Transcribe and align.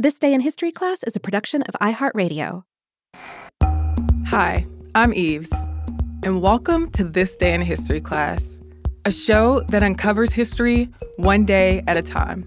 This 0.00 0.18
Day 0.18 0.32
in 0.32 0.40
History 0.40 0.72
class 0.72 1.02
is 1.02 1.14
a 1.14 1.20
production 1.20 1.60
of 1.64 1.74
iHeartRadio. 1.78 2.62
Hi, 4.28 4.66
I'm 4.94 5.12
Eves, 5.12 5.50
and 6.22 6.40
welcome 6.40 6.90
to 6.92 7.04
This 7.04 7.36
Day 7.36 7.52
in 7.52 7.60
History 7.60 8.00
class, 8.00 8.60
a 9.04 9.12
show 9.12 9.60
that 9.68 9.82
uncovers 9.82 10.32
history 10.32 10.88
one 11.18 11.44
day 11.44 11.82
at 11.86 11.98
a 11.98 12.02
time. 12.02 12.46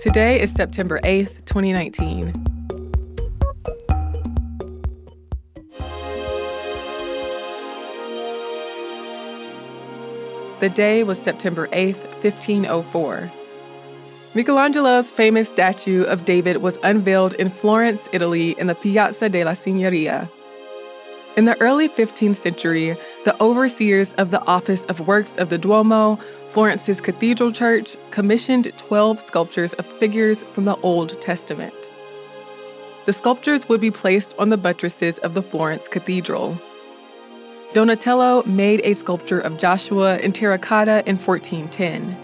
Today 0.00 0.40
is 0.40 0.50
September 0.52 0.98
8th, 1.00 1.44
2019. 1.44 2.32
The 10.60 10.70
day 10.70 11.04
was 11.04 11.18
September 11.18 11.66
8th, 11.66 12.04
1504. 12.22 13.30
Michelangelo's 14.36 15.12
famous 15.12 15.48
statue 15.48 16.02
of 16.02 16.24
David 16.24 16.56
was 16.56 16.76
unveiled 16.82 17.34
in 17.34 17.48
Florence, 17.48 18.08
Italy, 18.12 18.56
in 18.58 18.66
the 18.66 18.74
Piazza 18.74 19.28
della 19.28 19.52
Signoria. 19.52 20.28
In 21.36 21.44
the 21.44 21.60
early 21.60 21.88
15th 21.88 22.34
century, 22.34 22.96
the 23.24 23.40
overseers 23.40 24.12
of 24.14 24.32
the 24.32 24.44
Office 24.44 24.84
of 24.86 25.06
Works 25.06 25.36
of 25.36 25.50
the 25.50 25.58
Duomo, 25.58 26.18
Florence's 26.48 27.00
cathedral 27.00 27.52
church, 27.52 27.96
commissioned 28.10 28.72
12 28.76 29.20
sculptures 29.20 29.72
of 29.74 29.86
figures 29.86 30.42
from 30.52 30.64
the 30.64 30.76
Old 30.78 31.20
Testament. 31.20 31.74
The 33.06 33.12
sculptures 33.12 33.68
would 33.68 33.80
be 33.80 33.92
placed 33.92 34.34
on 34.36 34.48
the 34.48 34.56
buttresses 34.56 35.18
of 35.18 35.34
the 35.34 35.42
Florence 35.42 35.86
Cathedral. 35.86 36.60
Donatello 37.72 38.42
made 38.46 38.80
a 38.82 38.94
sculpture 38.94 39.38
of 39.38 39.58
Joshua 39.58 40.18
in 40.18 40.32
terracotta 40.32 41.04
in 41.06 41.16
1410. 41.18 42.23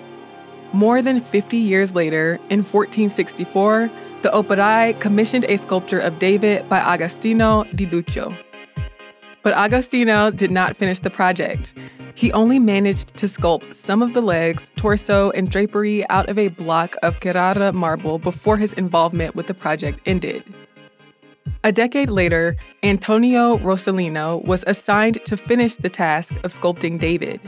More 0.72 1.02
than 1.02 1.20
50 1.20 1.56
years 1.56 1.94
later, 1.96 2.34
in 2.48 2.62
1464, 2.62 3.90
the 4.22 4.28
Operai 4.30 4.98
commissioned 5.00 5.44
a 5.48 5.56
sculpture 5.56 5.98
of 5.98 6.20
David 6.20 6.68
by 6.68 6.78
Agostino 6.78 7.64
di 7.74 7.86
Duccio. 7.86 8.36
But 9.42 9.54
Agostino 9.54 10.30
did 10.30 10.52
not 10.52 10.76
finish 10.76 11.00
the 11.00 11.10
project. 11.10 11.74
He 12.14 12.30
only 12.32 12.58
managed 12.58 13.16
to 13.16 13.26
sculpt 13.26 13.74
some 13.74 14.00
of 14.00 14.14
the 14.14 14.20
legs, 14.20 14.70
torso, 14.76 15.30
and 15.30 15.50
drapery 15.50 16.08
out 16.08 16.28
of 16.28 16.38
a 16.38 16.48
block 16.48 16.94
of 17.02 17.18
Carrara 17.18 17.72
marble 17.72 18.18
before 18.18 18.56
his 18.56 18.72
involvement 18.74 19.34
with 19.34 19.48
the 19.48 19.54
project 19.54 20.00
ended. 20.06 20.44
A 21.64 21.72
decade 21.72 22.10
later, 22.10 22.56
Antonio 22.82 23.58
Rossellino 23.58 24.44
was 24.44 24.62
assigned 24.66 25.18
to 25.24 25.36
finish 25.36 25.76
the 25.76 25.90
task 25.90 26.32
of 26.44 26.54
sculpting 26.54 26.98
David. 26.98 27.40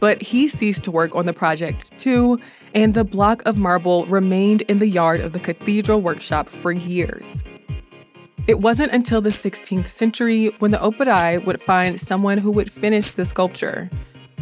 But 0.00 0.20
he 0.22 0.48
ceased 0.48 0.82
to 0.84 0.90
work 0.90 1.14
on 1.14 1.26
the 1.26 1.32
project 1.32 1.96
too, 1.98 2.38
and 2.74 2.94
the 2.94 3.04
block 3.04 3.42
of 3.46 3.56
marble 3.56 4.06
remained 4.06 4.62
in 4.62 4.78
the 4.78 4.88
yard 4.88 5.20
of 5.20 5.32
the 5.32 5.40
cathedral 5.40 6.00
workshop 6.00 6.48
for 6.48 6.72
years. 6.72 7.26
It 8.46 8.60
wasn't 8.60 8.92
until 8.92 9.20
the 9.20 9.30
16th 9.30 9.88
century 9.88 10.54
when 10.60 10.70
the 10.70 10.78
Operai 10.78 11.44
would 11.44 11.62
find 11.62 12.00
someone 12.00 12.38
who 12.38 12.52
would 12.52 12.70
finish 12.70 13.12
the 13.12 13.24
sculpture. 13.24 13.90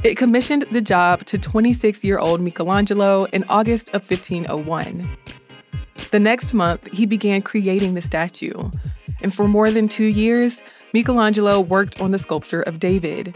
It 0.03 0.19
commissioned 0.19 0.67
the 0.71 0.83
job 0.83 1.25
to 1.27 1.39
26 1.39 2.05
year 2.05 2.19
old 2.19 2.43
Michelangelo 2.43 3.25
in 3.33 3.45
August 3.49 3.89
of 3.95 4.03
1501. 4.03 5.17
The 6.11 6.21
next 6.21 6.53
month, 6.53 6.93
he 6.93 7.07
began 7.07 7.41
creating 7.41 7.95
the 7.95 8.03
statue. 8.03 8.71
And 9.23 9.35
for 9.35 9.49
more 9.49 9.71
than 9.71 9.89
two 9.89 10.05
years, 10.05 10.63
Michelangelo 10.93 11.61
worked 11.61 12.01
on 12.03 12.11
the 12.11 12.19
sculpture 12.19 12.61
of 12.63 12.81
David. 12.81 13.35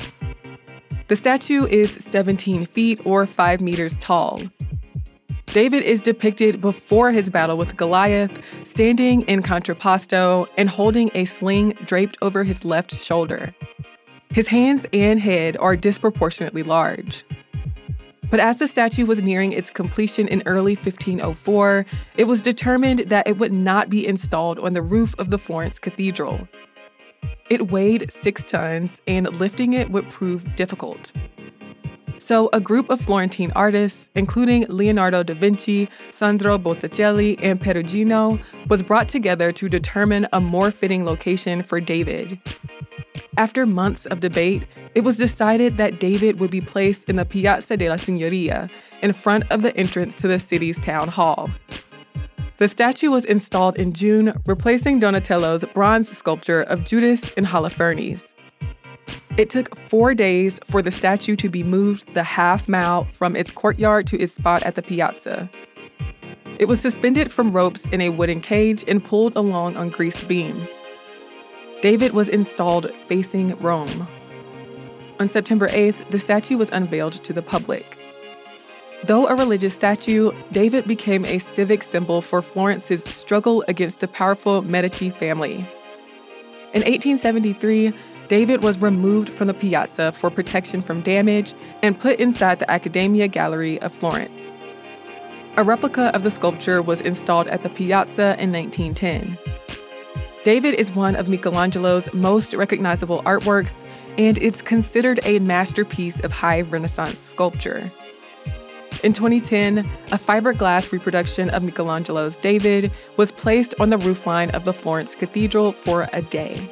The 1.08 1.16
statue 1.16 1.64
is 1.64 1.92
17 1.92 2.66
feet 2.66 3.00
or 3.06 3.26
5 3.26 3.62
meters 3.62 3.96
tall. 3.98 4.42
David 5.46 5.82
is 5.82 6.02
depicted 6.02 6.60
before 6.60 7.12
his 7.12 7.30
battle 7.30 7.56
with 7.56 7.78
Goliath, 7.78 8.38
standing 8.62 9.22
in 9.22 9.42
contrapposto 9.42 10.46
and 10.58 10.68
holding 10.68 11.10
a 11.14 11.24
sling 11.24 11.70
draped 11.86 12.18
over 12.20 12.44
his 12.44 12.62
left 12.62 13.00
shoulder. 13.00 13.54
His 14.28 14.48
hands 14.48 14.84
and 14.92 15.18
head 15.18 15.56
are 15.56 15.76
disproportionately 15.76 16.62
large. 16.62 17.24
But 18.30 18.40
as 18.40 18.58
the 18.58 18.68
statue 18.68 19.06
was 19.06 19.22
nearing 19.22 19.52
its 19.52 19.70
completion 19.70 20.28
in 20.28 20.42
early 20.44 20.74
1504, 20.74 21.86
it 22.18 22.24
was 22.24 22.42
determined 22.42 23.00
that 23.08 23.26
it 23.26 23.38
would 23.38 23.54
not 23.54 23.88
be 23.88 24.06
installed 24.06 24.58
on 24.58 24.74
the 24.74 24.82
roof 24.82 25.14
of 25.18 25.30
the 25.30 25.38
Florence 25.38 25.78
Cathedral. 25.78 26.46
It 27.50 27.70
weighed 27.70 28.12
six 28.12 28.44
tons, 28.44 29.00
and 29.06 29.34
lifting 29.40 29.72
it 29.72 29.90
would 29.90 30.08
prove 30.10 30.54
difficult. 30.56 31.12
So, 32.20 32.50
a 32.52 32.60
group 32.60 32.90
of 32.90 33.00
Florentine 33.00 33.52
artists, 33.54 34.10
including 34.16 34.66
Leonardo 34.68 35.22
da 35.22 35.34
Vinci, 35.34 35.88
Sandro 36.10 36.58
Botticelli, 36.58 37.38
and 37.40 37.60
Perugino, 37.60 38.40
was 38.68 38.82
brought 38.82 39.08
together 39.08 39.52
to 39.52 39.68
determine 39.68 40.26
a 40.32 40.40
more 40.40 40.70
fitting 40.70 41.04
location 41.04 41.62
for 41.62 41.80
David. 41.80 42.40
After 43.36 43.66
months 43.66 44.04
of 44.06 44.20
debate, 44.20 44.64
it 44.96 45.04
was 45.04 45.16
decided 45.16 45.76
that 45.76 46.00
David 46.00 46.40
would 46.40 46.50
be 46.50 46.60
placed 46.60 47.08
in 47.08 47.16
the 47.16 47.24
Piazza 47.24 47.76
della 47.76 47.96
Signoria, 47.96 48.68
in 49.00 49.12
front 49.12 49.44
of 49.52 49.62
the 49.62 49.74
entrance 49.76 50.16
to 50.16 50.26
the 50.26 50.40
city's 50.40 50.80
town 50.80 51.06
hall. 51.06 51.48
The 52.58 52.66
statue 52.66 53.12
was 53.12 53.24
installed 53.24 53.76
in 53.76 53.92
June, 53.92 54.32
replacing 54.46 54.98
Donatello's 54.98 55.64
bronze 55.74 56.08
sculpture 56.08 56.62
of 56.62 56.84
Judith 56.84 57.32
and 57.36 57.46
Holofernes. 57.46 58.24
It 59.36 59.48
took 59.48 59.78
four 59.88 60.12
days 60.12 60.58
for 60.64 60.82
the 60.82 60.90
statue 60.90 61.36
to 61.36 61.48
be 61.48 61.62
moved 61.62 62.12
the 62.14 62.24
half 62.24 62.68
mile 62.68 63.04
from 63.04 63.36
its 63.36 63.52
courtyard 63.52 64.08
to 64.08 64.20
its 64.20 64.34
spot 64.34 64.64
at 64.64 64.74
the 64.74 64.82
piazza. 64.82 65.48
It 66.58 66.66
was 66.66 66.80
suspended 66.80 67.30
from 67.30 67.52
ropes 67.52 67.86
in 67.90 68.00
a 68.00 68.10
wooden 68.10 68.40
cage 68.40 68.84
and 68.88 69.04
pulled 69.04 69.36
along 69.36 69.76
on 69.76 69.90
greased 69.90 70.26
beams. 70.26 70.68
David 71.80 72.12
was 72.12 72.28
installed 72.28 72.92
facing 73.06 73.56
Rome. 73.60 74.08
On 75.20 75.28
September 75.28 75.68
8th, 75.68 76.10
the 76.10 76.18
statue 76.18 76.56
was 76.56 76.70
unveiled 76.70 77.22
to 77.22 77.32
the 77.32 77.42
public. 77.42 77.97
Though 79.08 79.26
a 79.26 79.34
religious 79.34 79.72
statue, 79.72 80.30
David 80.52 80.86
became 80.86 81.24
a 81.24 81.38
civic 81.38 81.82
symbol 81.82 82.20
for 82.20 82.42
Florence's 82.42 83.02
struggle 83.02 83.64
against 83.66 84.00
the 84.00 84.06
powerful 84.06 84.60
Medici 84.60 85.08
family. 85.08 85.66
In 86.74 86.82
1873, 86.82 87.94
David 88.28 88.62
was 88.62 88.78
removed 88.82 89.30
from 89.30 89.46
the 89.46 89.54
piazza 89.54 90.12
for 90.12 90.28
protection 90.28 90.82
from 90.82 91.00
damage 91.00 91.54
and 91.82 91.98
put 91.98 92.20
inside 92.20 92.58
the 92.58 92.70
Accademia 92.70 93.28
Gallery 93.28 93.80
of 93.80 93.94
Florence. 93.94 94.54
A 95.56 95.64
replica 95.64 96.14
of 96.14 96.22
the 96.22 96.30
sculpture 96.30 96.82
was 96.82 97.00
installed 97.00 97.48
at 97.48 97.62
the 97.62 97.70
piazza 97.70 98.36
in 98.38 98.52
1910. 98.52 99.38
David 100.44 100.74
is 100.74 100.92
one 100.92 101.16
of 101.16 101.30
Michelangelo's 101.30 102.12
most 102.12 102.52
recognizable 102.52 103.22
artworks, 103.22 103.90
and 104.18 104.36
it's 104.36 104.60
considered 104.60 105.18
a 105.22 105.38
masterpiece 105.38 106.20
of 106.20 106.30
high 106.30 106.60
Renaissance 106.60 107.18
sculpture. 107.18 107.90
In 109.04 109.12
2010, 109.12 109.78
a 109.78 110.18
fiberglass 110.18 110.90
reproduction 110.90 111.50
of 111.50 111.62
Michelangelo's 111.62 112.34
David 112.34 112.90
was 113.16 113.30
placed 113.30 113.72
on 113.78 113.90
the 113.90 113.96
roofline 113.98 114.50
of 114.50 114.64
the 114.64 114.72
Florence 114.72 115.14
Cathedral 115.14 115.70
for 115.70 116.08
a 116.12 116.20
day. 116.20 116.68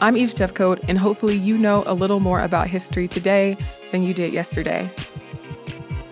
I'm 0.00 0.16
Eve 0.16 0.30
Jeffcoat, 0.30 0.82
and 0.88 0.98
hopefully, 0.98 1.36
you 1.36 1.58
know 1.58 1.84
a 1.86 1.92
little 1.92 2.20
more 2.20 2.40
about 2.40 2.70
history 2.70 3.06
today 3.06 3.58
than 3.90 4.02
you 4.02 4.14
did 4.14 4.32
yesterday. 4.32 4.90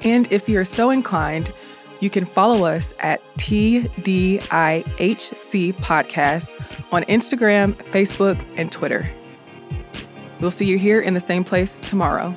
And 0.02 0.30
if 0.30 0.46
you're 0.46 0.66
so 0.66 0.90
inclined, 0.90 1.54
you 2.00 2.10
can 2.10 2.26
follow 2.26 2.66
us 2.66 2.92
at 2.98 3.24
TDIHC 3.38 4.44
Podcast 5.76 6.92
on 6.92 7.04
Instagram, 7.04 7.74
Facebook, 7.92 8.44
and 8.58 8.70
Twitter. 8.70 9.10
We'll 10.40 10.50
see 10.50 10.66
you 10.66 10.76
here 10.76 11.00
in 11.00 11.14
the 11.14 11.20
same 11.20 11.44
place 11.44 11.80
tomorrow. 11.80 12.36